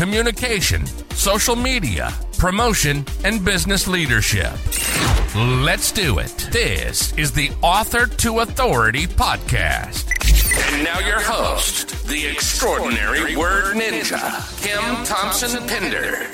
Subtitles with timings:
[0.00, 4.50] communication, social media, promotion, and business leadership.
[5.36, 6.48] Let's do it.
[6.50, 10.08] This is the Author to Authority podcast.
[10.72, 14.22] And now your host, the extraordinary word ninja,
[14.62, 16.30] Kim Thompson Pinder.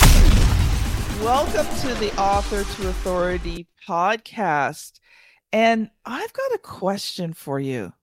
[1.25, 5.01] Welcome to the Author to Authority podcast.
[5.53, 7.95] And I've got a question for you.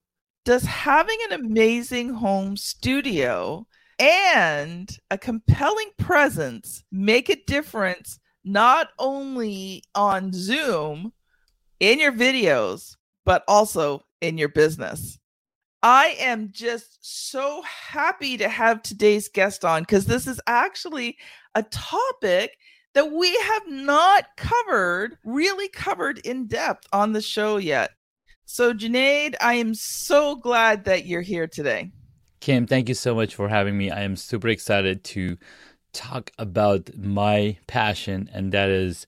[0.44, 3.66] Does having an amazing home studio
[3.98, 11.12] and a compelling presence make a difference not only on Zoom
[11.80, 15.18] in your videos, but also in your business?
[15.82, 21.18] I am just so happy to have today's guest on because this is actually
[21.54, 22.56] a topic
[22.94, 27.90] that we have not covered, really covered in depth on the show yet.
[28.46, 31.90] So, Junaid, I am so glad that you're here today.
[32.44, 33.90] Kim, thank you so much for having me.
[33.90, 35.38] I am super excited to
[35.94, 39.06] talk about my passion, and that is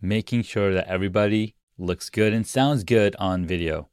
[0.00, 3.90] making sure that everybody looks good and sounds good on video.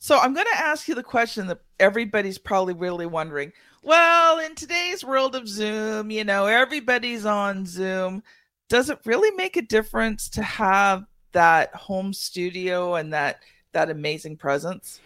[0.00, 3.52] So I'm going to ask you the question that everybody's probably really wondering.
[3.84, 8.24] Well, in today's world of Zoom, you know, everybody's on Zoom.
[8.68, 13.38] Does it really make a difference to have that home studio and that
[13.70, 14.98] that amazing presence?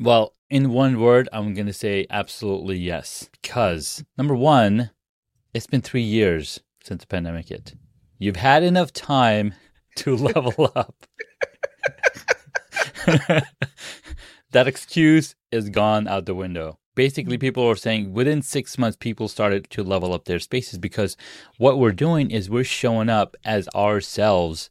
[0.00, 3.28] Well, in one word, I'm going to say absolutely yes.
[3.40, 4.90] Because number 1,
[5.54, 7.74] it's been 3 years since the pandemic hit.
[8.18, 9.54] You've had enough time
[9.96, 11.06] to level up.
[14.52, 16.78] that excuse is gone out the window.
[16.94, 21.16] Basically, people are saying within six months, people started to level up their spaces because
[21.56, 24.68] what we're doing is we're showing up as ourselves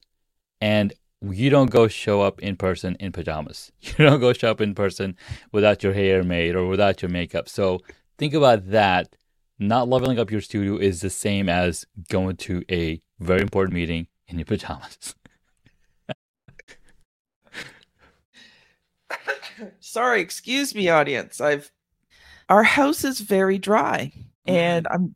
[0.61, 3.71] and you don't go show up in person in pajamas.
[3.81, 5.15] You don't go show up in person
[5.51, 7.47] without your hair made or without your makeup.
[7.47, 7.79] So
[8.17, 9.15] think about that.
[9.59, 14.07] Not leveling up your studio is the same as going to a very important meeting
[14.27, 15.15] in your pajamas.
[19.79, 21.39] Sorry, excuse me, audience.
[21.39, 21.71] I've
[22.49, 24.11] our house is very dry,
[24.47, 24.93] and Mm-hmm.
[24.93, 25.15] I'm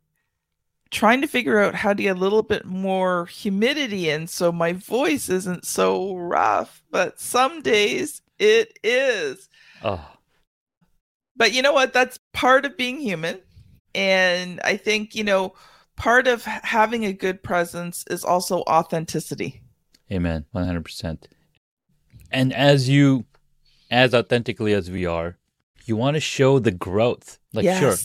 [0.96, 4.72] trying to figure out how to get a little bit more humidity in so my
[4.72, 6.82] voice isn't so rough.
[6.90, 9.46] But some days it is.
[9.84, 10.02] Oh,
[11.36, 11.92] But you know what?
[11.92, 13.40] That's part of being human,
[13.94, 15.52] and I think you know
[15.96, 19.60] part of having a good presence is also authenticity.
[20.10, 20.46] Amen.
[20.54, 21.24] 100%.
[22.30, 23.26] And as you,
[23.90, 25.36] as authentically as we are,
[25.84, 27.38] you want to show the growth.
[27.52, 27.96] Like, sure,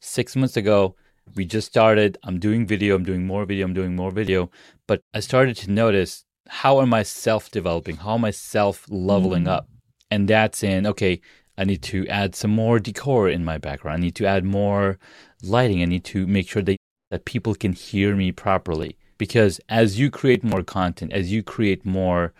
[0.00, 0.94] six months ago,
[1.34, 2.18] we just started.
[2.22, 4.50] I'm doing video, I'm doing more video, I'm doing more video.
[4.86, 7.96] But I started to notice how am I self developing?
[7.96, 9.48] How am I self leveling Mm.
[9.56, 9.68] up?
[10.10, 11.20] And that's in, okay,
[11.58, 13.98] I need to add some more decor in my background.
[13.98, 14.98] I need to add more
[15.42, 15.82] lighting.
[15.82, 16.76] I need to make sure that,
[17.10, 18.96] that people can hear me properly.
[19.18, 22.32] Because as you create more content, as you create more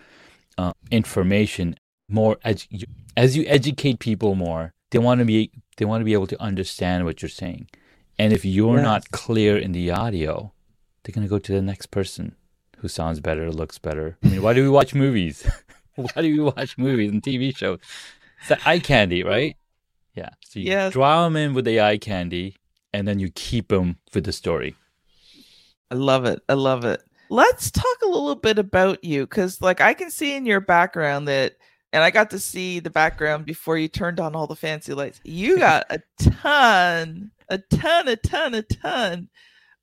[0.57, 1.77] uh, information,
[2.09, 2.85] more edu-
[3.17, 6.41] as you educate people more, they want to be they want to be able to
[6.43, 7.69] understand what you're saying.
[8.19, 8.85] And if you're Yes.
[8.85, 10.53] not clear in the audio,
[11.03, 12.35] they're gonna go to the next person
[12.79, 14.17] who sounds better, looks better.
[14.23, 15.49] I mean, why do we watch movies?
[15.95, 17.79] why do we watch movies and TV shows?
[18.41, 19.57] It's the eye candy, right?
[20.15, 20.31] Yeah.
[20.45, 20.93] So you Yes.
[20.93, 22.57] draw them in with the eye candy,
[22.93, 24.75] and then you keep them with the story.
[25.91, 26.41] I love it.
[26.49, 27.03] I love it.
[27.31, 31.29] Let's talk a little bit about you because, like, I can see in your background
[31.29, 31.55] that,
[31.93, 35.21] and I got to see the background before you turned on all the fancy lights.
[35.25, 39.29] You got a ton, a ton, a ton, a ton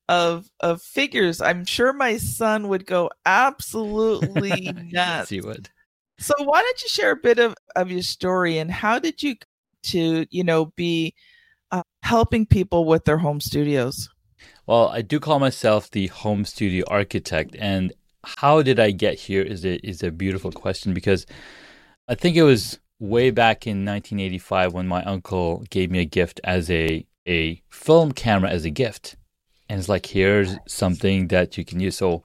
[0.07, 1.41] of of figures.
[1.41, 5.29] I'm sure my son would go absolutely nuts.
[5.29, 5.69] See what?
[6.19, 9.35] So why don't you share a bit of, of your story and how did you
[9.83, 11.13] to you know be
[11.71, 14.09] uh, helping people with their home studios?
[14.67, 17.93] Well, I do call myself the home studio architect, and
[18.23, 21.25] how did I get here is a is a beautiful question because
[22.07, 26.39] I think it was way back in 1985 when my uncle gave me a gift
[26.43, 29.15] as a a film camera as a gift,
[29.69, 31.97] and it's like here's something that you can use.
[31.97, 32.23] So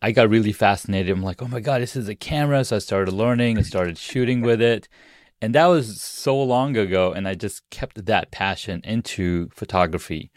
[0.00, 1.10] I got really fascinated.
[1.10, 2.64] I'm like, oh my god, this is a camera!
[2.64, 4.88] So I started learning and started shooting with it.
[5.40, 10.30] And that was so long ago, and I just kept that passion into photography.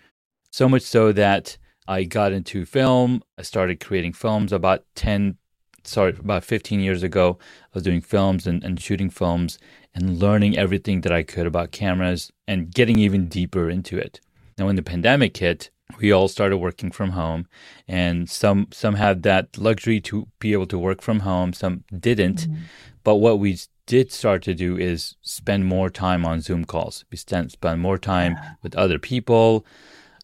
[0.51, 1.57] So much so that
[1.87, 3.21] I got into film.
[3.37, 5.37] I started creating films about 10,
[5.83, 7.37] sorry, about 15 years ago.
[7.41, 9.59] I was doing films and, and shooting films
[9.95, 14.19] and learning everything that I could about cameras and getting even deeper into it.
[14.57, 17.47] Now, when the pandemic hit, we all started working from home
[17.87, 22.41] and some some had that luxury to be able to work from home some didn't
[22.41, 22.61] mm-hmm.
[23.03, 27.17] but what we did start to do is spend more time on zoom calls we
[27.17, 29.65] spend, spend more time with other people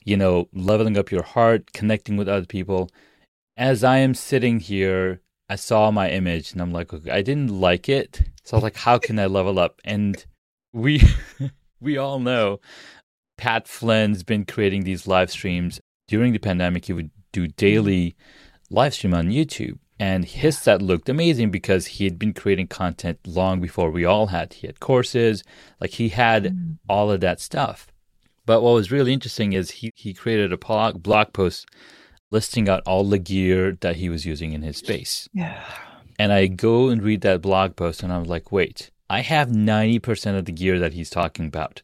[0.03, 2.89] you know leveling up your heart connecting with other people
[3.55, 5.21] as i am sitting here
[5.51, 8.63] i saw my image and i'm like okay, i didn't like it so i was
[8.63, 10.25] like how can i level up and
[10.73, 11.01] we
[11.81, 12.59] we all know
[13.41, 15.81] Pat Flynn's been creating these live streams.
[16.07, 18.15] During the pandemic, he would do daily
[18.69, 19.79] live stream on YouTube.
[19.99, 24.27] And his set looked amazing because he had been creating content long before we all
[24.27, 24.53] had.
[24.53, 25.43] He had courses,
[25.79, 26.77] like he had mm.
[26.87, 27.87] all of that stuff.
[28.45, 31.65] But what was really interesting is he, he created a blog, blog post
[32.31, 35.29] listing out all the gear that he was using in his space.
[35.33, 35.63] Yeah.
[36.17, 40.37] And I go and read that blog post and I'm like, wait, I have 90%
[40.37, 41.81] of the gear that he's talking about.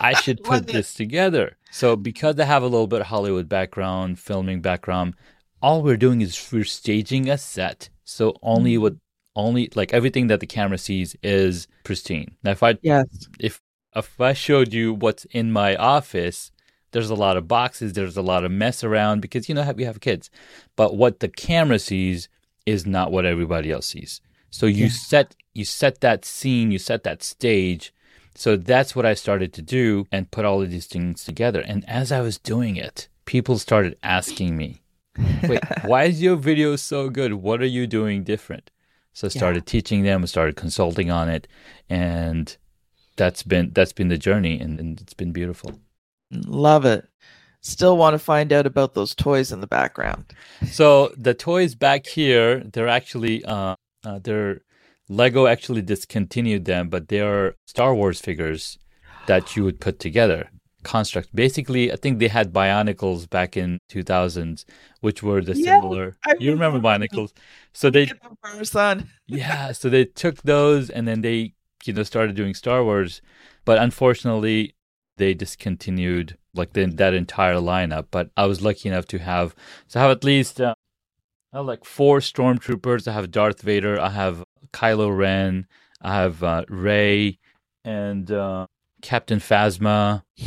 [0.00, 1.56] I should put this together.
[1.70, 5.14] So because I have a little bit of Hollywood background, filming background,
[5.60, 7.90] all we're doing is we're staging a set.
[8.04, 8.82] So only mm-hmm.
[8.82, 8.94] what
[9.34, 12.36] only like everything that the camera sees is pristine.
[12.42, 13.28] Now if I yes.
[13.38, 13.60] if
[13.94, 16.50] if I showed you what's in my office,
[16.96, 19.84] there's a lot of boxes, there's a lot of mess around because you know we
[19.84, 20.30] have kids.
[20.76, 22.28] But what the camera sees
[22.64, 24.20] is not what everybody else sees.
[24.50, 24.90] So you yeah.
[24.92, 27.92] set you set that scene, you set that stage
[28.36, 31.60] so that's what I started to do and put all of these things together.
[31.60, 34.82] And as I was doing it, people started asking me,
[35.48, 37.32] wait, why is your video so good?
[37.34, 38.70] What are you doing different?
[39.14, 39.72] So I started yeah.
[39.72, 41.48] teaching them, I started consulting on it,
[41.88, 42.54] and
[43.16, 45.80] that's been that's been the journey and, and it's been beautiful.
[46.30, 47.06] Love it.
[47.60, 50.32] Still want to find out about those toys in the background.
[50.70, 53.74] So the toys back here, they're actually uh,
[54.04, 54.60] uh, they're
[55.08, 58.78] Lego actually discontinued them, but they are Star Wars figures
[59.26, 60.50] that you would put together.
[60.82, 61.34] Construct.
[61.34, 64.64] Basically, I think they had Bionicles back in 2000s,
[65.00, 66.16] which were the yeah, similar.
[66.24, 67.32] I you remember, remember Bionicles?
[67.72, 68.10] So they,
[68.62, 69.10] son.
[69.26, 73.20] yeah, so they took those and then they, you know, started doing Star Wars,
[73.64, 74.76] but unfortunately,
[75.16, 78.06] they discontinued like the, that entire lineup.
[78.10, 79.54] But I was lucky enough to have,
[79.86, 80.74] so I have at least uh,
[81.52, 83.08] I have like four stormtroopers.
[83.08, 84.00] I have Darth Vader.
[84.00, 85.66] I have Kylo Ren.
[86.00, 87.38] I have uh, Rey
[87.84, 88.66] and uh,
[89.02, 90.22] Captain Phasma.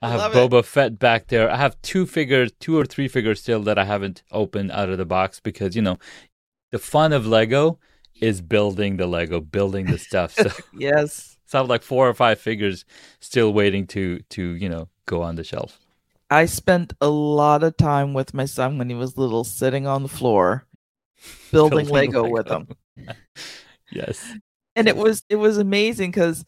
[0.00, 0.66] I have Boba it.
[0.66, 1.50] Fett back there.
[1.50, 4.98] I have two figures, two or three figures still that I haven't opened out of
[4.98, 5.98] the box because you know,
[6.70, 7.78] the fun of Lego
[8.20, 10.34] is building the Lego, building the stuff.
[10.34, 12.84] So yes, have like four or five figures
[13.20, 15.78] still waiting to to you know go on the shelf.
[16.30, 20.02] I spent a lot of time with my son when he was little, sitting on
[20.02, 20.66] the floor,
[21.52, 22.68] building, building Lego, Lego, with him.
[23.90, 24.34] yes,
[24.76, 26.44] and it was it was amazing because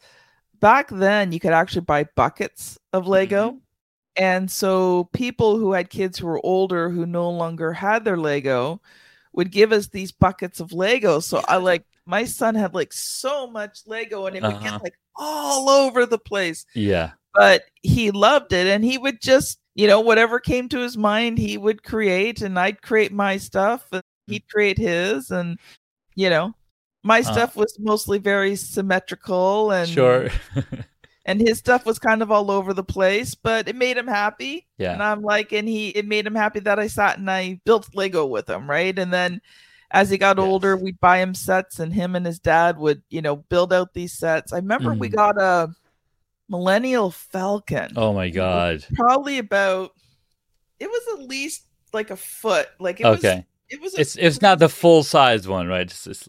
[0.59, 3.49] back then you could actually buy buckets of Lego.
[3.49, 3.57] Mm-hmm.
[4.17, 8.81] And so people who had kids who were older who no longer had their Lego
[9.33, 11.19] would give us these buckets of Lego.
[11.21, 14.69] So I like my son had like so much Lego and it would uh-huh.
[14.71, 16.65] get like all over the place.
[16.75, 17.13] Yeah.
[17.33, 21.37] But he loved it and he would just you know, whatever came to his mind,
[21.37, 24.33] he would create, and I'd create my stuff, and mm.
[24.33, 25.57] he'd create his, and
[26.15, 26.53] you know,
[27.03, 30.29] my uh, stuff was mostly very symmetrical, and sure.
[31.25, 34.67] and his stuff was kind of all over the place, but it made him happy.
[34.77, 37.61] Yeah, and I'm like, and he, it made him happy that I sat and I
[37.65, 38.97] built Lego with him, right?
[38.97, 39.41] And then
[39.91, 40.45] as he got yes.
[40.45, 43.93] older, we'd buy him sets, and him and his dad would, you know, build out
[43.93, 44.53] these sets.
[44.53, 44.99] I remember mm.
[44.99, 45.69] we got a
[46.49, 47.93] Millennium Falcon.
[47.95, 48.85] Oh my god.
[48.95, 49.91] Probably about
[50.79, 52.67] it was at least like a foot.
[52.79, 53.35] Like it okay.
[53.35, 55.89] was it was a, it's it's not the full size one, right?
[55.89, 56.27] It's, it's...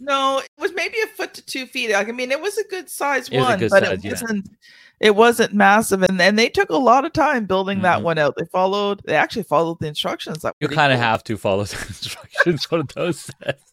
[0.00, 1.92] No, it was maybe a foot to two feet.
[1.92, 4.56] Like, I mean, it was a good size one, good but size, it wasn't yeah.
[5.00, 6.02] It wasn't massive.
[6.02, 7.84] And and they took a lot of time building mm-hmm.
[7.84, 8.34] that one out.
[8.36, 10.42] They followed they actually followed the instructions.
[10.42, 11.06] That you kind of cool.
[11.06, 13.72] have to follow the instructions for those sets.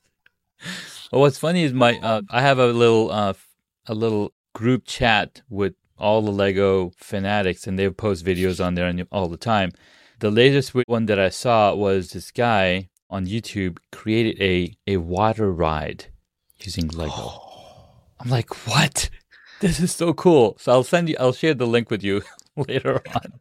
[1.11, 3.33] Well, what's funny is my uh, I have a little uh,
[3.85, 8.93] a little group chat with all the Lego fanatics, and they post videos on there
[9.11, 9.71] all the time.
[10.19, 15.51] The latest one that I saw was this guy on YouTube created a a water
[15.51, 16.05] ride
[16.59, 17.41] using Lego.
[18.19, 19.09] I'm like, what?
[19.61, 20.55] This is so cool.
[20.59, 21.15] So I'll send you.
[21.19, 22.21] I'll share the link with you
[22.55, 23.39] later on.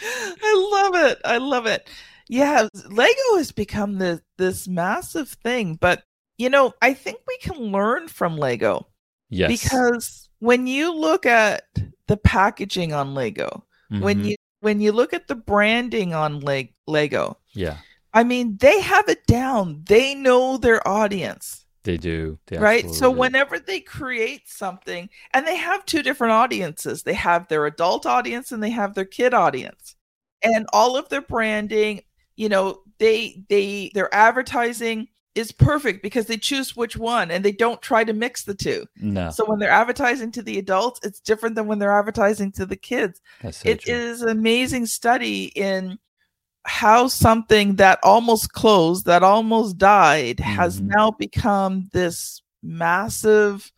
[0.00, 1.18] I love it.
[1.24, 1.88] I love it.
[2.28, 6.02] Yeah, Lego has become this this massive thing, but
[6.38, 8.86] you know, I think we can learn from Lego
[9.30, 9.50] Yes.
[9.50, 11.64] Because when you look at
[12.06, 14.28] the packaging on Lego, When Mhm.
[14.30, 17.78] you when you look at the branding on Leg- Lego, yeah,
[18.14, 19.82] I mean, they have it down.
[19.86, 22.38] They know their audience, they do.
[22.46, 22.90] They right?
[22.90, 23.18] So do.
[23.18, 28.52] whenever they create something, and they have two different audiences, they have their adult audience
[28.52, 29.94] and they have their kid audience.
[30.42, 32.02] And all of their branding,
[32.36, 37.52] you know, they they their advertising is perfect because they choose which one and they
[37.52, 38.86] don't try to mix the two.
[38.96, 42.66] no, So when they're advertising to the adults, it's different than when they're advertising to
[42.66, 43.20] the kids.
[43.42, 45.98] that's so It is an amazing study in
[46.66, 50.86] how something that almost closed, that almost died, has Mhm.
[50.96, 53.70] now become this massive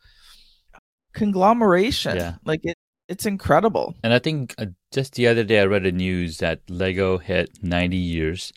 [1.13, 2.15] conglomeration.
[2.15, 2.35] Yeah.
[2.45, 2.77] Like it,
[3.07, 3.95] it's incredible.
[4.03, 7.49] And I think uh, just the other day I read a news that Lego hit
[7.61, 8.53] 90 years.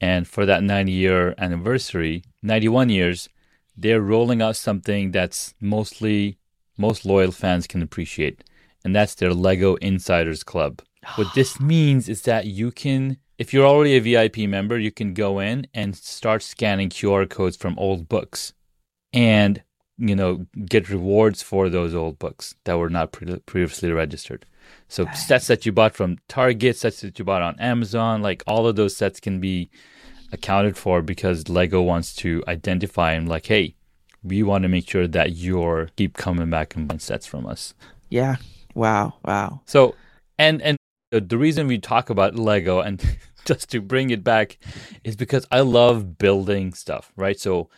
[0.00, 3.28] And for that 90 year anniversary, 91 years,
[3.76, 6.38] they're rolling out something that's mostly
[6.78, 8.44] most loyal fans can appreciate.
[8.84, 10.82] And that's their Lego Insiders Club.
[11.16, 15.14] What this means is that you can, if you're already a VIP member, you can
[15.14, 18.52] go in and start scanning QR codes from old books
[19.12, 19.62] and,
[19.98, 24.46] you know, get rewards for those old books that were not pre- previously registered.
[24.88, 28.66] So sets that you bought from Target, sets that you bought on Amazon, like all
[28.66, 29.70] of those sets can be
[30.32, 33.74] accounted for because Lego wants to identify and like, hey,
[34.24, 37.74] we want to make sure that you're keep coming back and buying sets from us.
[38.08, 38.36] Yeah.
[38.74, 39.14] Wow.
[39.24, 39.60] Wow.
[39.66, 39.94] So,
[40.38, 40.76] and and
[41.20, 43.02] the, the reason we talk about Lego and
[43.44, 44.58] just to bring it back
[45.04, 47.38] is because I love building stuff, right?
[47.38, 47.68] So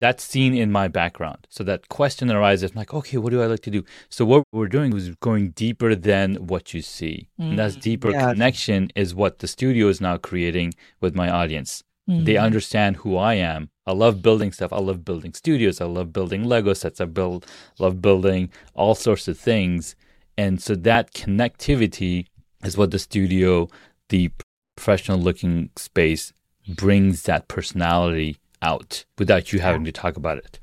[0.00, 1.46] that's seen in my background.
[1.50, 3.84] So that question arises, I'm like, okay, what do I like to do?
[4.08, 8.10] So what we're doing is going deeper than what you see, and that's Mm, deeper
[8.10, 8.28] yeah.
[8.30, 11.82] connection is what the studio is now creating with my audience.
[12.06, 12.44] They Mhm.
[12.48, 13.70] understand who I am.
[13.86, 14.72] I love building stuff.
[14.72, 15.80] I love building studios.
[15.80, 17.00] I love building Lego sets.
[17.00, 17.46] I build
[17.78, 19.96] love building all sorts of things.
[20.36, 22.26] And so that connectivity
[22.64, 23.68] is what the studio,
[24.08, 24.30] the
[24.76, 26.32] professional looking space
[26.68, 30.58] brings that personality out without you having to talk about it.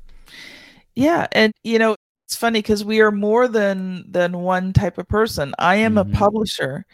[0.94, 5.08] Yeah, and you know, it's funny because we are more than than one type of
[5.08, 5.54] person.
[5.58, 6.00] I am Mhm.
[6.00, 6.84] a publisher,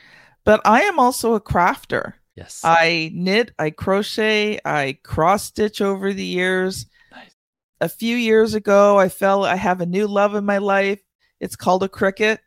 [0.45, 2.15] but I am also a crafter.
[2.37, 2.61] Yes.
[2.63, 6.87] I knit, I crochet, I cross stitch over the years.
[7.11, 7.35] Nice.
[7.81, 11.01] A few years ago, I felt I have a new love in my life.
[11.41, 12.39] It's called a Cricut.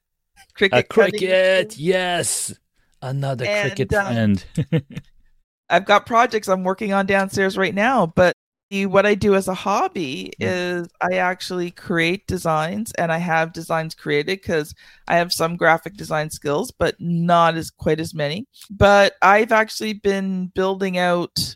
[0.69, 0.79] Cricut.
[0.79, 1.75] a Cricut.
[1.77, 2.53] Yes.
[3.01, 5.01] Another And, Cricut um, friend.
[5.69, 8.33] I've got projects I'm working on downstairs right now, but
[8.69, 13.53] the- what I do as a hobby is I actually create designs and I have
[13.53, 14.73] designs created because
[15.07, 18.47] I have some graphic design skills, but not as quite as many.
[18.69, 21.55] But I've actually been building out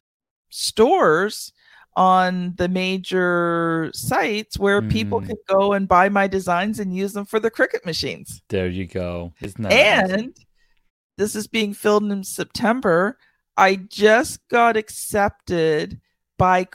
[0.50, 1.52] stores
[1.96, 5.28] on the major sites where people Mm.
[5.28, 8.42] can go and buy my designs and use them for the Cricut machines.
[8.50, 9.34] there you go.
[9.42, 9.72] Isn't that?
[10.12, 10.36] And
[11.18, 13.18] this is being filmed in September.
[13.58, 16.02] I just got accepted
[16.38, 16.66] by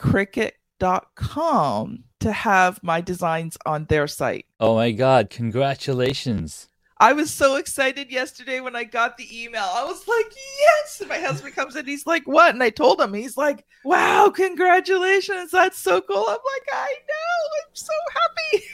[1.11, 4.45] cricut.com to have my designs on their site.
[4.59, 5.29] Oh my God.
[5.29, 6.67] Congratulations.
[7.01, 9.67] I was so excited yesterday when I got the email.
[9.73, 10.99] I was like, yes.
[10.99, 12.53] And my husband comes in, he's like, what?
[12.53, 15.49] And I told him, he's like, wow, congratulations.
[15.49, 16.25] That's so cool.
[16.27, 17.59] I'm like, I know.
[17.65, 18.65] I'm so happy.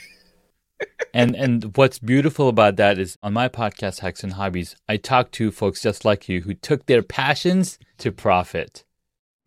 [1.13, 5.31] and and what's beautiful about that is on my podcast hacks and hobbies i talk
[5.31, 8.83] to folks just like you who took their passions to profit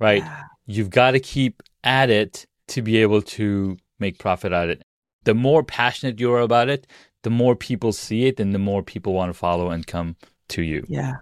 [0.01, 0.43] right Yeah.
[0.67, 4.83] you've got to keep at it to be able to make profit at it
[5.23, 6.89] the more passionate you are about it
[7.23, 10.17] the more people see it and the more people want to follow and come
[10.49, 11.17] to you Yeah.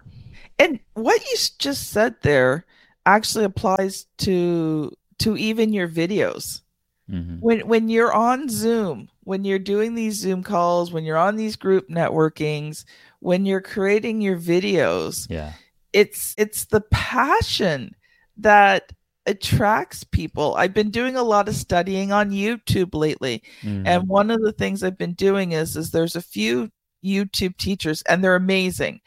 [0.57, 2.65] And what you just said there
[3.05, 6.61] actually applies to to even your videos.
[7.09, 11.35] hmm When when you're on Zoom, when you're doing these Zoom calls, when you're on
[11.37, 12.83] these group networkings,
[13.19, 15.53] when you're creating your videos, yeah
[15.93, 17.95] it's it's the passion
[18.37, 18.91] that
[19.29, 20.55] attracts people.
[20.55, 23.43] I've been doing a lot of studying on YouTube lately.
[23.63, 23.83] Mhm.
[23.87, 26.69] And one of the things I've been doing is is there's a few
[27.03, 28.99] YouTube teachers and they're amazing.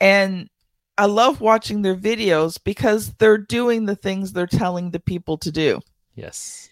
[0.00, 0.48] And
[0.96, 5.52] I love watching their videos because they're doing the things they're telling the people to
[5.52, 5.80] do.
[6.16, 6.68] yes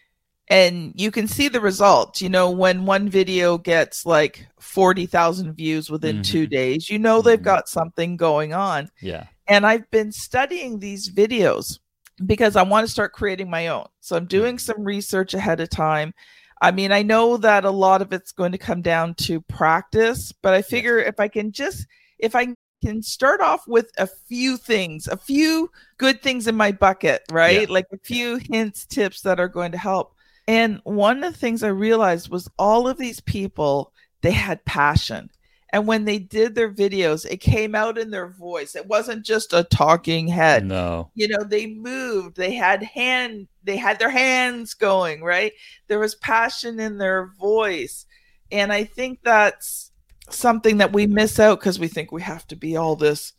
[0.48, 2.22] And you can see the results.
[2.22, 6.50] You know, when one video gets like 40,000 views within 2 Mhm.
[6.50, 7.52] days, you know they've Mhm.
[7.54, 8.88] got something going on.
[9.00, 11.78] yeah And I've been studying these videos
[12.25, 13.87] because I want to start creating my own.
[14.00, 16.14] So I'm doing some research ahead of time.
[16.62, 20.32] I mean, I know that a lot of it's going to come down to practice,
[20.32, 21.87] but I figure if I can just,
[22.18, 26.73] if I can start off with a few things, a few good things in my
[26.73, 27.68] bucket, right?
[27.68, 27.73] Yeah.
[27.75, 30.14] Like a few hints, tips that are going to help.
[30.49, 33.92] And one of the things I realized was all of these people,
[34.23, 35.30] they had passion
[35.70, 38.76] And when they did their videos, it came out in their voice.
[38.76, 40.64] It wasn't just a talking head.
[40.64, 41.11] No.
[41.14, 42.37] You know, they moved.
[42.37, 45.52] They had hand they had their hands going, right?
[45.88, 48.06] There was passion in their voice.
[48.52, 49.90] And I think that's
[50.30, 53.32] something that we miss out because we think we have to be all this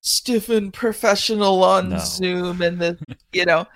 [0.00, 1.98] stiff and professional on No.
[1.98, 2.98] Zoom and the
[3.32, 3.66] you know.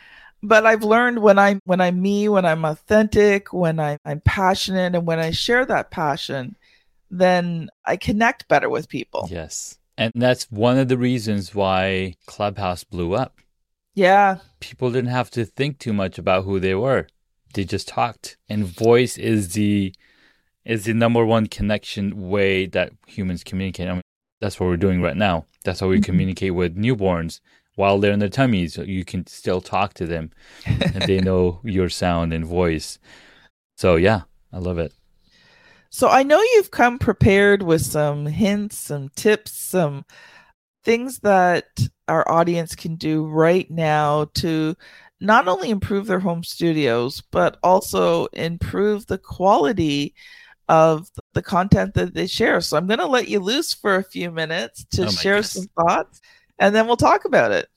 [0.42, 4.96] But I've learned when I'm when I'm me, when I'm authentic, when I, I'm passionate,
[4.96, 6.56] and when I share that passion,
[7.12, 9.28] then I connect better with people.
[9.30, 9.78] Yes.
[9.98, 13.36] And that's one of the reasons why Clubhouse blew up.
[13.94, 17.08] Yeah, People didn't have to think too much about who they were.
[17.52, 18.38] They just talked.
[18.48, 19.94] And voice is the
[20.64, 23.88] is the number one connection way that humans communicate.
[23.88, 24.02] I mean,
[24.40, 25.44] that's what we're doing right now.
[25.64, 26.04] That's how we Mhm.
[26.04, 27.40] communicate with newborns
[27.74, 28.78] while they're in their tummies.
[28.78, 30.30] You can still talk to them
[30.66, 32.98] and they know your sound and voice.
[33.76, 34.94] So yeah, I love it.
[35.94, 40.04] So I know you've come prepared with some hints, some tips, some
[40.84, 41.66] things that
[42.08, 44.74] our audience can do right now to
[45.20, 50.14] not only improve their home studios, but also improve the quality
[50.68, 52.60] of the content that they share.
[52.62, 55.52] So I'm going to let you loose for a few minutes to Oh share goodness.
[55.52, 56.22] some thoughts
[56.58, 57.68] and then we'll talk about it.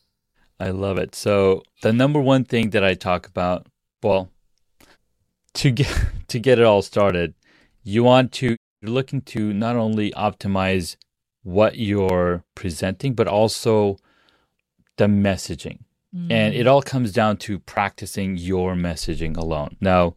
[0.60, 1.16] I love it.
[1.16, 3.68] So the number one thing that I talk about,
[4.02, 4.30] well,
[5.56, 5.92] to get
[6.30, 7.34] to get it all started,
[7.86, 10.98] you want to you're looking to not only optimize
[11.44, 13.98] what you're presenting, but also
[14.98, 15.80] the messaging.
[16.14, 16.60] And Mm.
[16.60, 19.76] it all comes down to practicing your messaging alone.
[19.82, 20.16] Now,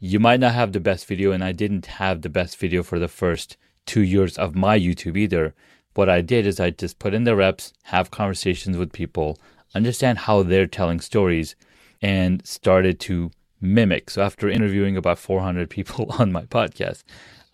[0.00, 2.98] you might not have the best video, and I didn't have the best video for
[2.98, 3.56] the first
[3.86, 5.54] two years of my YouTube either.
[5.94, 9.38] What I did is I just put in the reps, have conversations with people,
[9.74, 11.56] understand how they're telling stories,
[12.02, 13.30] and started to
[13.64, 14.10] mimic.
[14.10, 17.02] So, after interviewing about 400 people on my podcast,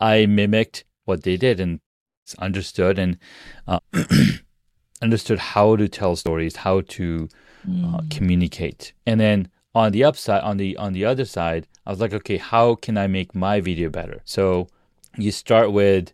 [0.00, 1.80] I mimicked what they did and
[2.38, 3.18] understood and
[3.66, 3.80] uh,
[5.02, 7.28] understood how to tell stories, how to
[7.84, 8.92] uh, communicate.
[9.06, 12.36] And then on the upside, on the on the other side, I was like, okay,
[12.36, 14.20] how can I make my video better?
[14.24, 14.68] So
[15.16, 16.12] you start with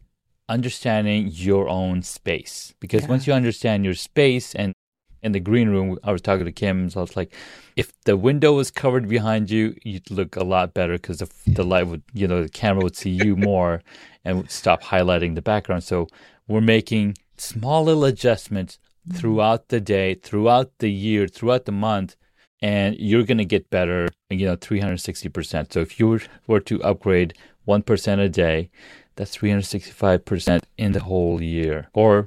[0.49, 3.09] understanding your own space because Yeah.
[3.09, 4.73] once you understand your space and
[5.23, 7.35] in the green room, I was talking to Kim, so I was like,
[7.77, 11.65] if the window was covered behind you, you'd look a lot better because the, the
[11.65, 13.83] light would, you know, the camera would see you more
[14.25, 15.85] and would stop highlighting the background.
[15.85, 16.09] So
[16.49, 19.19] we're making small little adjustments mm-hmm.
[19.19, 22.17] throughout the day, throughout the year, throughout the month,
[22.63, 25.73] and you're going to get better, you know, 360%.
[25.73, 27.35] So if you were- were to upgrade
[27.67, 28.71] 1% a day,
[29.17, 32.27] that's 365% in the whole year, or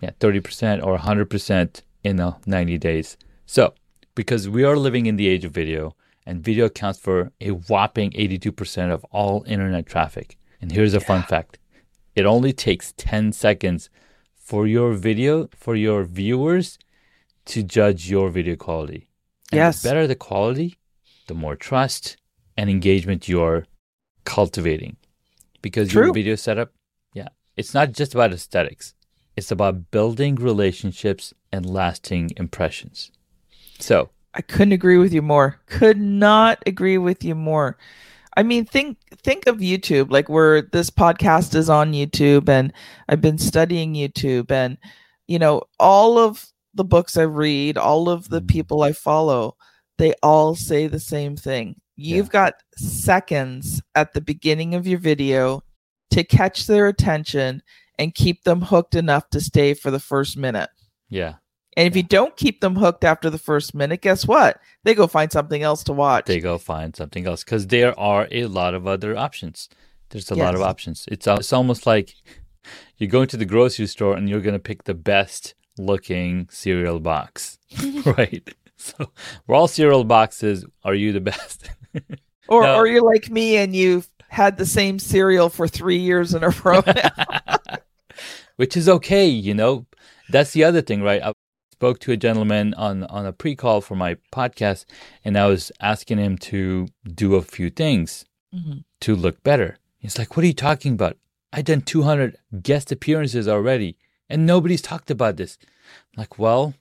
[0.00, 3.16] yeah, 30% or 100% in uh, 90 days.
[3.46, 3.74] So,
[4.14, 5.94] because we are living in the age of video,
[6.28, 10.36] and video accounts for a whopping 82% of all internet traffic.
[10.60, 11.58] And here's a fun fact
[12.14, 13.88] it only takes 10 seconds
[14.34, 16.78] for your video, for your viewers
[17.46, 19.08] to judge your video quality.
[19.50, 19.80] And Yes.
[19.80, 20.78] The better the quality,
[21.28, 22.18] the more trust
[22.58, 23.64] and engagement you're
[24.24, 24.96] cultivating.
[25.62, 26.06] Because True.
[26.06, 26.72] your video setup,
[27.14, 28.92] yeah, it's not just about aesthetics.
[29.38, 33.12] It's about building relationships and lasting impressions.
[33.78, 35.60] So, I couldn't agree with you more.
[35.66, 37.78] Could not agree with you more.
[38.36, 42.72] I mean, think think of YouTube, like where this podcast is on YouTube, and
[43.08, 44.76] I've been studying YouTube, and
[45.28, 48.48] you know, all of the books I read, all of the Mhm.
[48.48, 49.56] people I follow,
[49.98, 51.76] they all say the same thing.
[51.94, 55.62] You've got seconds at the beginning of your video
[56.10, 57.62] to catch their attention
[57.98, 60.70] and keep them hooked enough to stay for the first minute.
[61.08, 61.34] yeah,
[61.76, 64.60] And if you don't keep them hooked after the first minute, guess what?
[64.84, 66.26] They go find something else to watch.
[66.26, 69.68] they go find something else because there are a lot of other options.
[70.10, 71.06] There's a lot of options.
[71.10, 72.14] It's uh, it's almost like
[72.96, 76.98] you're going to the grocery store and you're going to pick the best looking cereal
[77.00, 77.58] box,
[78.06, 78.48] right?
[78.76, 79.10] So
[79.46, 80.64] we're all cereal boxes.
[80.84, 81.68] Are you the best?
[82.48, 82.76] or, No.
[82.76, 86.50] or you're like me and you've had the same cereal for three years in a
[86.64, 86.82] row.
[88.58, 89.86] Which is okay, you know.
[90.28, 91.22] That's the other thing, right?
[91.22, 91.32] I
[91.72, 94.84] spoke to a gentleman on on a pre-call for my podcast,
[95.24, 96.88] and I was asking him to
[97.22, 98.82] do a few things Mhm.
[99.02, 99.78] to look better.
[99.98, 101.16] He's like, "What are you talking about?
[101.52, 103.96] I've done 200 guest appearances already,
[104.28, 105.56] and nobody's talked about this."
[106.16, 106.74] I'm like, well,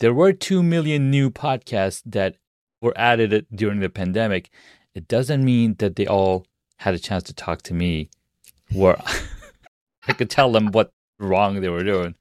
[0.00, 2.34] there were 2 million new podcasts that
[2.82, 4.50] were added during the pandemic.
[4.94, 6.44] It doesn't mean that they all
[6.78, 8.10] had a chance to talk to me
[8.72, 8.96] where
[10.08, 12.14] I could tell them what wrong they were doing.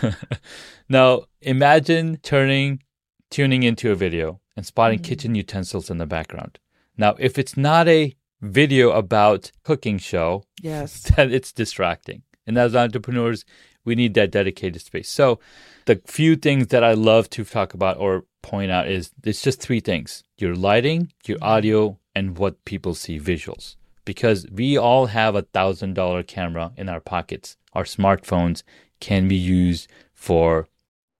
[0.88, 2.82] now, imagine turning
[3.30, 5.04] tuning into a video and spotting Mhm.
[5.04, 6.58] kitchen utensils in the background.
[6.96, 11.02] Now, if it's not a video about cooking show, yes.
[11.16, 12.22] then it's distracting.
[12.46, 13.44] And as entrepreneurs,
[13.84, 15.10] we need that dedicated space.
[15.10, 15.38] So,
[15.84, 19.60] the few things that I love to talk about or point out is it's just
[19.60, 23.76] three things your lighting, your audio, and what people see visuals.
[24.08, 27.58] Because we all have a thousand dollar camera in our pockets.
[27.74, 28.62] Our smartphones
[29.00, 30.66] can be used for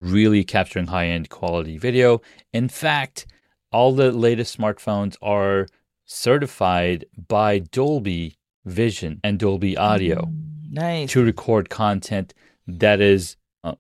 [0.01, 2.23] really capturing high end quality video.
[2.51, 3.27] In fact,
[3.71, 5.67] all the latest smartphones are
[6.07, 10.33] certified by Dolby Vision and Dolby Audio
[10.71, 11.13] Nice.
[11.13, 12.33] to record content
[12.67, 13.75] that is uh,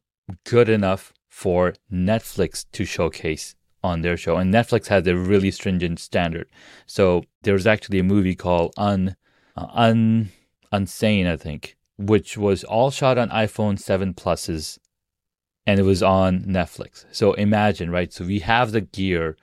[0.44, 3.54] good enough for Netflix to showcase
[3.88, 4.36] on their show.
[4.36, 6.48] And Netflix has a really stringent standard.
[6.86, 9.16] So there was actually a movie called Un,
[9.56, 10.30] uh, Un,
[10.72, 14.78] Unsane, I think, which was all shot on iPhone 7 Pluses
[15.68, 17.04] and it was on Netflix.
[17.10, 18.10] So imagine, right?
[18.10, 19.36] So we have the gear.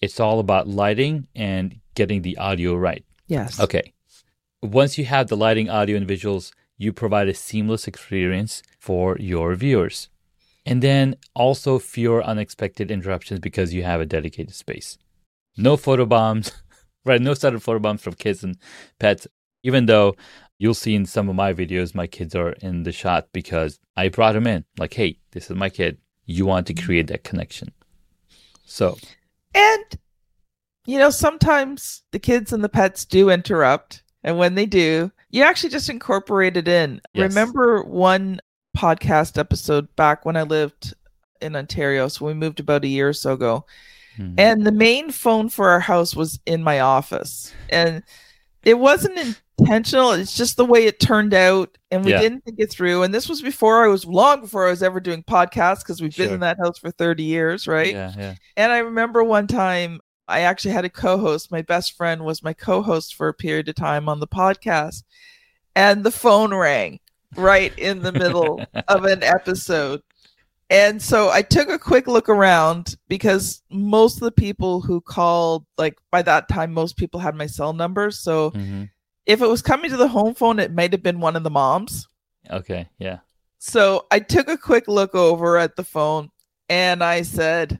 [0.00, 3.04] It's all about lighting and getting the audio right.
[3.26, 3.58] Yes.
[3.58, 3.92] Okay.
[4.62, 9.56] Once you have the lighting, audio, and visuals, you provide a seamless experience for your
[9.56, 10.08] viewers.
[10.64, 14.96] And then also fewer unexpected interruptions because you have a dedicated space.
[15.56, 16.52] No photo bombs,
[17.04, 17.20] right?
[17.20, 18.56] No sudden photo bombs from kids and
[18.98, 19.26] pets.
[19.64, 20.14] Even though
[20.58, 24.08] you'll see in some of my videos, my kids are in the shot because I
[24.08, 24.64] brought them in.
[24.78, 25.98] Like, hey, this is my kid.
[26.26, 27.72] You want to create that connection.
[28.64, 28.96] So,
[29.54, 29.98] And
[30.86, 35.42] you know, sometimes the kids and the pets do interrupt, and when they do, you
[35.42, 37.00] actually just incorporate it in.
[37.12, 37.30] Yes.
[37.30, 38.40] Remember one
[38.76, 40.94] podcast episode back when I lived
[41.40, 43.66] in Ontario, so we moved about a year or so ago,
[44.16, 44.34] mhm.
[44.38, 48.02] and the main phone for our house was in my office, and
[48.64, 50.12] it wasn't intentional.
[50.12, 52.20] It's just the way it turned out, and we Yeah.
[52.20, 53.02] didn't think it through.
[53.02, 56.16] And this was before I was long before I was ever doing podcasts because we've
[56.16, 57.92] been in that house for thirty years, right?
[57.92, 58.34] yeah, yeah.
[58.56, 61.50] And I remember one time I actually had a co host.
[61.50, 65.02] My best friend was my co host for a period of time on the podcast.
[65.74, 67.00] And the phone rang
[67.36, 70.02] right in the middle of an episode.
[70.70, 75.66] And so I took a quick look around because most of the people who called,
[75.76, 78.10] like by that time, most people had my cell number.
[78.10, 78.88] So Mhm.
[79.26, 81.50] if it was coming to the home phone, it might have been one of the
[81.50, 82.08] moms.
[82.50, 83.18] Okay, yeah.
[83.58, 86.30] So I took a quick look over at the phone
[86.68, 87.78] and I said,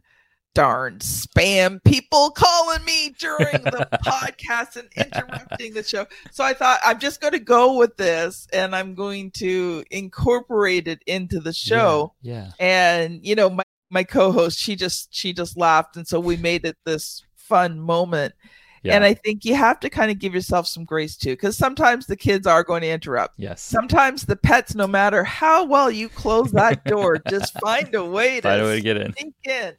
[0.55, 6.07] darn spam people calling me during the podcast and interrupting the show.
[6.31, 10.89] So I thought I'm just going to go with this and I'm going to incorporate
[10.89, 12.13] it into the show.
[12.23, 12.51] Yeah.
[12.59, 16.65] And you know, my my co-host, she just she just laughed and so we made
[16.65, 18.35] it this fun moment.
[18.83, 18.97] Yeah.
[18.97, 22.07] And I think you have to kind of give yourself some grace too cuz sometimes
[22.07, 23.35] the kids are going to interrupt.
[23.39, 23.63] yes.
[23.63, 28.37] Sometimes the pets, no matter how well you close that door, just find a way
[28.37, 29.15] to Find a way to get in.
[29.45, 29.75] in.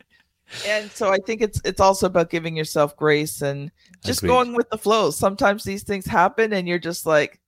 [0.68, 3.72] And so I think it's it's also about giving yourself grace and
[4.06, 4.30] just Agreed.
[4.30, 5.12] going with the flow.
[5.12, 7.39] Sometimes these things happen and you're just like,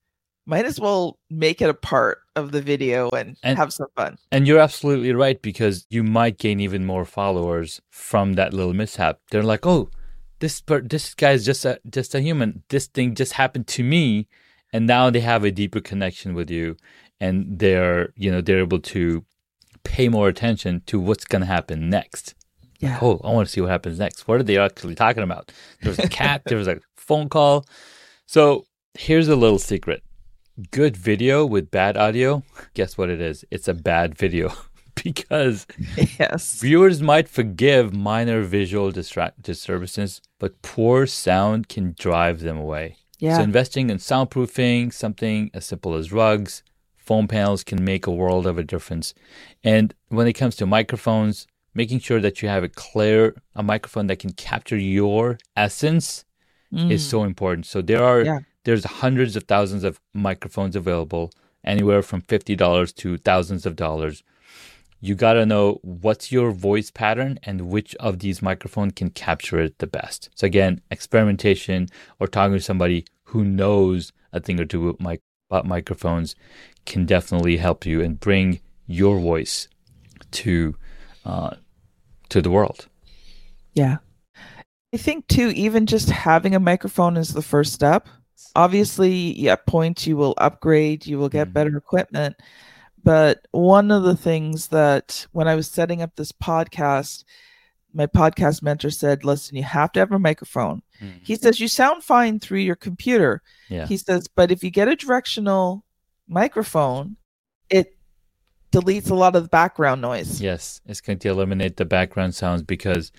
[0.45, 4.17] might as well make it a part of the video and, And- have some fun.
[4.31, 9.19] And you're absolutely right because you might gain even more followers from that little mishap.
[9.31, 9.89] They're like, "Oh,
[10.39, 12.63] this per- this guy's just a just a human.
[12.69, 14.27] This thing just happened to me."
[14.73, 16.75] And now they have a deeper connection with you
[17.21, 19.23] and they're, you know, they're able to
[19.83, 22.35] pay more attention to what's going to happen next.
[22.85, 22.99] Yeah.
[23.01, 24.27] Oh, I want to see what happens next.
[24.27, 25.51] What are they actually talking about?
[25.81, 27.65] There was a cat, there was a phone call.
[28.25, 28.65] So
[28.97, 30.03] here's a little secret
[30.71, 32.41] good video with bad audio,
[32.75, 33.43] guess what it is?
[33.51, 34.53] It's a bad video
[35.03, 35.67] because
[36.17, 36.59] Yes.
[36.61, 42.95] viewers might forgive minor visual distract- disturbances, but poor sound can drive them away.
[43.19, 43.37] Yeah.
[43.37, 46.63] So investing in soundproofing, something as simple as rugs,
[46.95, 49.13] foam panels can make a world of a difference.
[49.63, 54.07] And when it comes to microphones, making sure that you have a clear a microphone
[54.07, 56.25] that can capture your essence
[56.71, 57.09] is Mm.
[57.11, 57.65] so important.
[57.67, 58.39] So there are Yeah.
[58.65, 61.31] there's hundreds of thousands of microphones available,
[61.63, 64.23] anywhere from fifty dollars to thousands of dollars.
[65.01, 69.77] You gotta know what's your voice pattern and which of these microphones can capture it
[69.77, 70.29] the best.
[70.35, 71.87] So again, experimentation
[72.19, 76.35] or talking to somebody who knows a thing or two mic- about microphones
[76.87, 79.67] can definitely help you and bring your voice
[80.31, 80.75] to
[81.23, 81.51] uh,
[82.29, 82.87] to the world.
[83.73, 83.97] Yeah.
[84.93, 88.07] I think too, even just having a microphone is the first step.
[88.55, 91.53] Obviously, at points you will upgrade, you will get Mhm.
[91.53, 92.35] better equipment.
[93.03, 97.23] But one of the things that when I was setting up this podcast,
[97.93, 100.81] my podcast mentor said, listen, you have to have a microphone.
[101.23, 103.41] He says, you sound fine through your computer.
[103.69, 103.85] Yeah.
[103.85, 105.83] He says, but if you get a directional
[106.27, 107.17] microphone,
[107.69, 107.94] it
[108.75, 110.41] deletes a lot of the background noise.
[110.41, 113.11] Yes, it's going to eliminate the background sounds because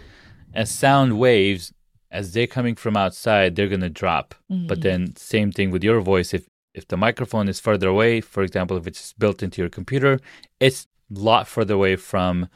[0.54, 1.72] as sound waves,
[2.10, 4.34] as they're coming from outside, they're going to drop.
[4.48, 4.82] But Mhm.
[4.82, 6.32] then same thing with your voice.
[6.34, 6.44] If
[6.78, 10.20] If the microphone is further away, for example, if it's built into your computer,
[10.60, 12.48] it's a lot further away from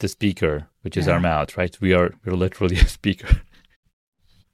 [0.00, 1.14] the speaker, which is Yeah.
[1.14, 1.74] our mouth, right?
[1.80, 3.40] We are we're literally a speaker.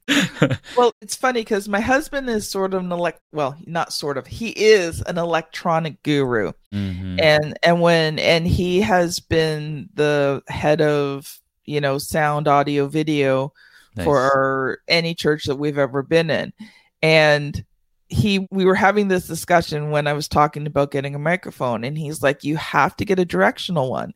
[0.77, 3.19] Well, it's funny because my husband is sort of an elect.
[3.31, 4.27] Well, not sort of.
[4.27, 7.19] He is an electronic guru, Mhm.
[7.21, 13.53] and and when and he has been the head of you know sound, audio, video
[13.95, 14.05] Nice.
[14.05, 16.53] for our, any church that we've ever been in,
[17.01, 17.63] and
[18.07, 21.97] he we were having this discussion when I was talking about getting a microphone, and
[21.97, 24.13] he's like, "You have to get a directional one."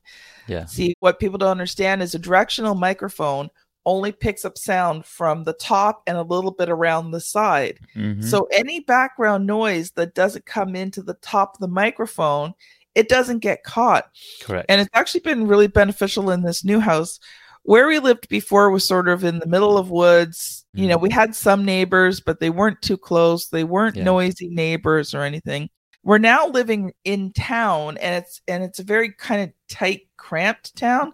[0.48, 0.66] yeah.
[0.66, 3.50] See, what people don't understand is a directional microphone
[3.86, 7.80] only picks up sound from the top and a little bit around the side.
[7.96, 8.24] Mhm.
[8.24, 12.54] So any background noise that doesn't come into the top of the microphone,
[12.96, 14.10] it doesn't get caught.
[14.42, 14.68] correct.
[14.70, 17.20] And it's actually been really beneficial in this new house.
[17.64, 20.66] Where we lived before was sort of in the middle of woods.
[20.74, 23.48] You know, we had some neighbors, but they weren't too close.
[23.48, 24.04] They weren't Yeah.
[24.04, 25.70] noisy neighbors or anything.
[26.04, 30.76] We're now living in town and it's and it's a very kind of tight, cramped
[30.76, 31.14] town.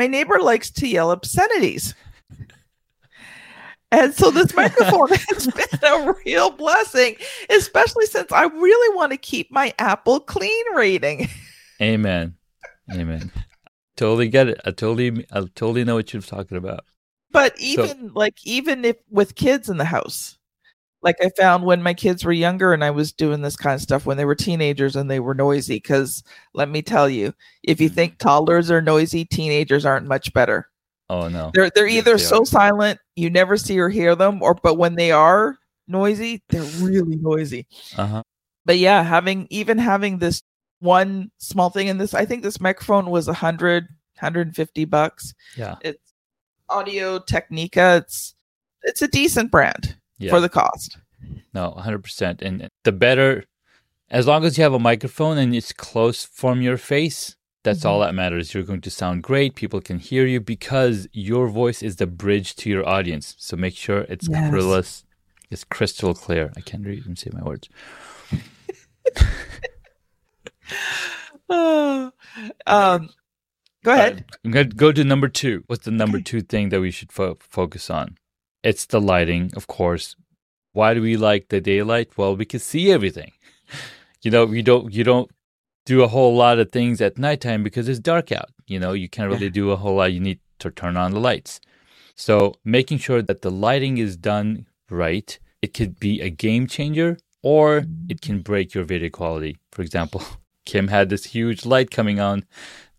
[0.00, 1.94] My neighbor likes to yell obscenities.
[3.92, 7.16] And so this microphone has been a real blessing,
[7.50, 11.28] especially since I really want to keep my Apple clean rating.
[11.82, 12.36] Amen.
[12.90, 13.30] Amen.
[13.98, 14.58] totally get it.
[14.64, 16.86] I totally I totally know what you're talking about.
[17.30, 20.38] But even like even if with kids in the house,
[21.02, 23.80] like I found when my kids were younger and I was doing this kind of
[23.80, 25.76] stuff when they were teenagers and they were noisy.
[25.76, 30.68] Because let me tell you, if you think toddlers are noisy, teenagers aren't much better.
[31.08, 31.50] Oh no.
[31.54, 32.46] They're they're Yes, either they so are.
[32.46, 35.58] silent you never see or hear them, or but when they are
[35.88, 37.66] noisy, they're really noisy.
[37.96, 38.22] Uh-huh.
[38.64, 40.42] But yeah, having even having this
[40.80, 44.84] one small thing in this, I think this microphone was a hundred, hundred and fifty
[44.84, 45.34] bucks.
[45.56, 45.76] Yeah.
[45.80, 46.12] It's
[46.68, 48.02] Audio Technica.
[48.04, 48.34] It's
[48.82, 50.30] it's a decent brand Yeah.
[50.30, 50.98] for the cost.
[51.52, 52.40] No, 100%.
[52.42, 53.44] And the better,
[54.10, 58.00] as long as you have a microphone and it's close from your face, that's all
[58.00, 58.54] that matters.
[58.54, 59.54] You're going to sound great.
[59.54, 63.34] People can hear you because your voice is the bridge to your audience.
[63.38, 64.50] So make sure it's Yes.
[64.50, 65.04] crystal,
[65.50, 66.52] it's crystal clear.
[66.56, 67.68] I can't even say my words.
[71.50, 72.12] Oh,
[72.66, 73.10] um,
[73.84, 74.24] go ahead.
[74.32, 75.64] Uh, I'm going to go to number two.
[75.66, 78.16] What's the number two thing that we should fo- focus on?
[78.62, 80.16] It's the lighting, of course.
[80.72, 82.16] Why do we like the daylight?
[82.16, 83.32] Well, we can see everything.
[84.22, 85.30] You know, you don't you don't
[85.86, 88.50] do a whole lot of things at nighttime because it's dark out.
[88.66, 90.12] You know, you can't really do a whole lot.
[90.12, 91.58] You need to turn on the lights.
[92.16, 97.16] So making sure that the lighting is done right, it could be a game changer
[97.42, 99.56] or it can break your video quality.
[99.72, 100.22] For example,
[100.66, 102.44] Kim had this huge light coming on,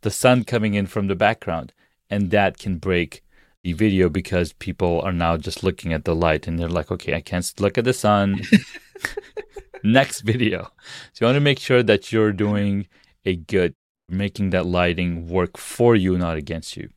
[0.02, 1.72] the sun coming in from the background,
[2.10, 3.24] and that can break
[3.64, 7.14] the video because people are now just looking at the light and they're like, okay,
[7.14, 8.42] I can't look at the sun.
[9.84, 10.72] Next video.
[11.14, 12.88] So you want to make sure that you're doing
[13.26, 13.74] a good,
[14.10, 16.90] making that lighting work for you, not against you.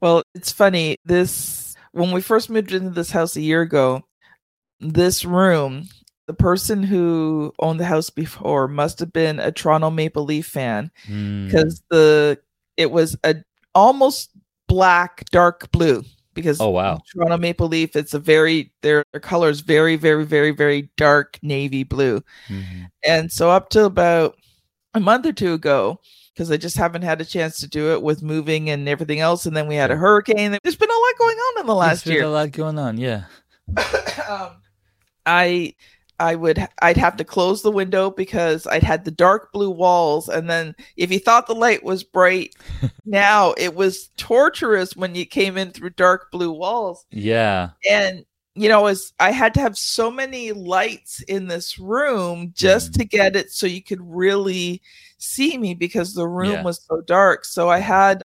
[0.00, 0.96] Well, it's funny.
[1.04, 4.04] This when we first moved into this house a year ago,
[4.78, 5.88] this room,
[6.26, 10.90] the person who owned the house before must have been a Toronto Maple Leaf fan
[11.06, 11.46] Hmm.
[11.46, 12.38] because the
[12.76, 13.36] it was a
[13.74, 14.30] almost
[14.68, 16.02] black dark blue
[16.34, 16.98] because Oh, wow.
[17.12, 21.38] Toronto Maple Leaf it's a very their, their color is very very very very dark
[21.42, 22.88] navy blue Mhm.
[23.04, 24.36] and so up to about
[24.94, 26.00] a month or two ago
[26.34, 29.46] because I just haven't had a chance to do it with moving and everything else
[29.46, 32.04] and then we had a hurricane there's been a lot going on in the last
[32.04, 32.98] There's year a lot going on.
[32.98, 33.24] Yeah.
[34.28, 34.50] um,
[35.24, 35.74] I
[36.18, 40.28] I would I'd have to close the window because I'd had the dark blue walls
[40.28, 42.54] and then if you thought the light was bright
[43.04, 47.70] now it was torturous when you came in through dark blue walls Yeah.
[47.90, 48.24] and
[48.54, 52.98] you know as I had to have so many lights in this room just Mhm.
[52.98, 54.80] to get it so you could really
[55.18, 56.62] see me because the room Yeah.
[56.62, 58.22] was so dark so I had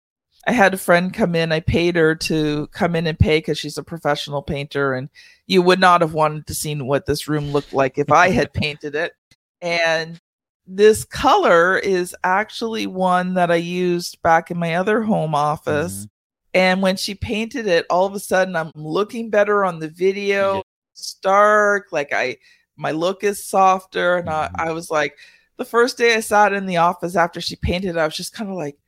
[0.47, 1.53] I had a friend come in.
[1.53, 5.09] I paid her to come in and pay because she's a professional painter, and
[5.47, 8.53] you would not have wanted to see what this room looked like if I had
[8.53, 9.13] painted it.
[9.61, 10.19] And
[10.67, 16.07] this color is actually one that I used back in my other home office.
[16.55, 20.57] And when she painted it, all of a sudden I'm looking better on the video.
[20.57, 20.61] Yeah.
[20.93, 22.39] It's dark, like I
[22.77, 24.17] my look is softer.
[24.17, 24.51] And Mhm.
[24.59, 25.17] I, I was like,
[25.59, 28.49] the first day I sat in the office after she painted, I was just kind
[28.51, 28.79] of like,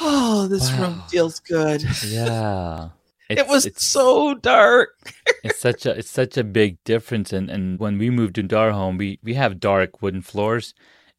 [0.00, 1.84] oh, this room feels good.
[2.06, 2.90] Yeah.
[3.30, 4.90] it was so dark.
[5.44, 8.72] it's such a it's such a big difference and and when we moved into our
[8.72, 10.74] home we we have dark wooden floors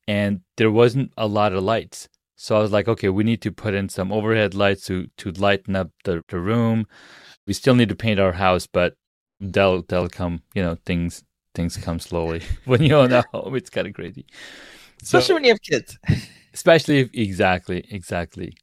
[0.07, 3.51] and there wasn't a lot of lights so i was like okay we need to
[3.51, 6.85] put in some overhead lights to to lighten up the, the room
[7.47, 8.93] we still need to paint our house but
[9.39, 12.41] they'll they'll come you know things things come slowly.
[12.65, 14.25] when you own a home, it's kind of crazy.
[15.03, 15.97] So, especially when you have kids.
[16.53, 18.53] especially if, exactly, exactly.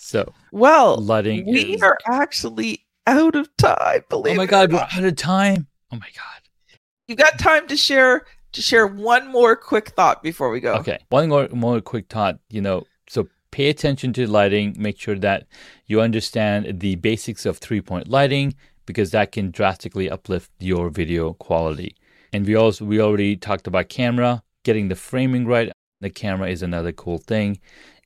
[0.00, 1.44] So well, lighting.
[1.44, 1.82] We is...
[1.82, 4.04] are actually out of time.
[4.08, 4.34] Believe.
[4.34, 5.66] Oh my god, we're out of time.
[5.92, 6.78] Oh my god.
[7.08, 10.74] You got time to share to share one more quick thought before we go.
[10.74, 12.38] Okay, one more more quick thought.
[12.48, 14.76] You know, so pay attention to lighting.
[14.78, 15.48] Make sure that
[15.86, 18.54] you understand the basics of three point lighting
[18.86, 21.96] because that can drastically uplift your video quality.
[22.32, 25.72] And we also we already talked about camera, getting the framing right.
[26.00, 27.58] The camera is another cool thing.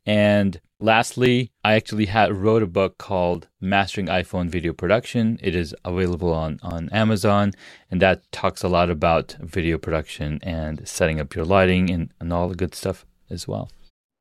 [0.06, 5.38] And lastly, I actually had wrote a book called Mastering iPhone Video Production.
[5.42, 7.52] It is available on, on Amazon,
[7.90, 12.32] and that talks a lot about video production and setting up your lighting and, and
[12.32, 13.70] all the good stuff as well.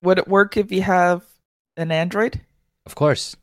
[0.03, 1.23] Would it work if you have
[1.75, 2.41] an Android?
[2.85, 3.35] Of course.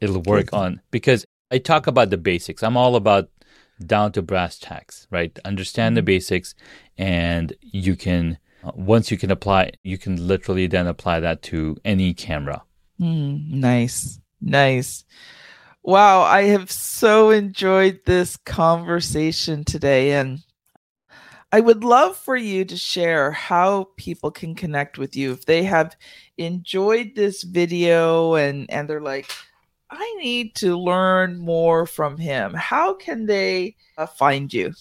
[0.00, 2.62] It'll work on because I talk about the basics.
[2.62, 3.30] I'm all about
[3.84, 5.36] down to brass tacks, right?
[5.44, 6.06] Understand the mm-hmm.
[6.06, 6.54] basics
[6.98, 8.38] and you can
[8.74, 12.62] once you can apply you can literally then apply that to any camera.
[13.00, 14.20] Mm, nice.
[14.40, 15.04] Nice.
[15.82, 20.40] Wow, I have so enjoyed this conversation today and
[21.52, 25.62] I would love for you to share how people can connect with you if they
[25.62, 25.96] have
[26.36, 29.30] enjoyed this video and and they're like
[29.90, 32.54] I need to learn more from him.
[32.54, 34.72] How can they uh, find you?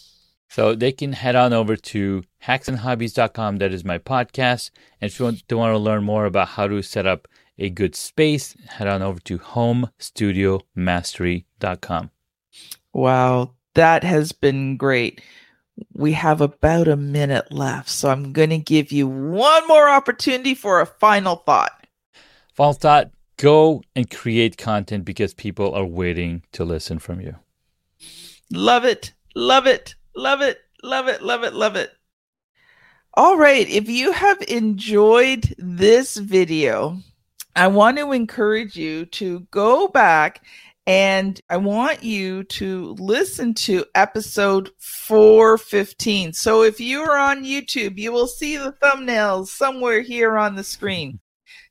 [0.54, 3.58] So they can head on over to hacksandhobbies.com.
[3.58, 4.70] That is my podcast.
[5.02, 7.72] And if you want to want to learn more about how to set up a
[7.72, 12.12] good space, head on over to homestudiomastery.com.
[12.94, 15.24] Wow, that has been great
[15.92, 17.90] we have about a minute left.
[17.90, 21.88] So I'm going to give you one more opportunity for a final thought.
[22.54, 27.38] Final thought go and create content because people are waiting to listen from you.
[28.52, 29.14] Love it.
[29.34, 29.96] Love it.
[30.16, 30.60] Love it.
[30.84, 31.22] Love it.
[31.22, 31.54] Love it.
[31.54, 31.92] Love it.
[33.16, 33.68] All right.
[33.68, 36.98] If you have enjoyed this video,
[37.56, 40.44] I want to encourage you to go back
[40.86, 46.34] and I want you to listen to episode 415.
[46.34, 50.64] So if you are on YouTube, you will see the thumbnails somewhere here on the
[50.64, 51.20] screen.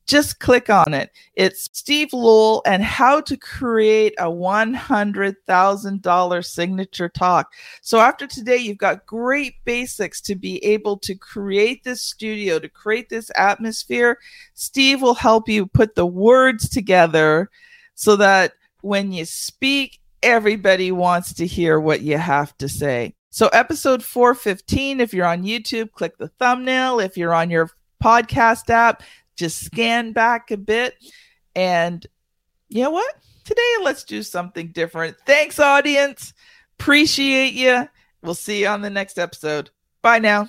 [0.07, 1.12] Just click on it.
[1.35, 7.53] It's Steve Lowell and how to create a $100,000 signature talk.
[7.81, 12.69] So after today, you've got great basics to be able to create this studio, to
[12.69, 14.19] create this atmosphere.
[14.55, 17.49] Steve will help you put the words together
[17.95, 23.15] so that when you speak, everybody wants to hear what you have to say.
[23.31, 27.01] So, episode 415, if you're on YouTube, click the thumbnail.
[27.01, 27.71] If you're on your
[28.03, 29.03] podcast app,
[29.37, 30.95] just scan back a bit.
[31.55, 32.07] And
[32.68, 33.14] you know what?
[33.45, 35.16] Today, let's do something different.
[35.27, 36.33] Thanks, audience.
[36.79, 37.88] Appreciate you.
[38.23, 39.71] We'll see you on the next episode.
[40.01, 40.49] Bye now.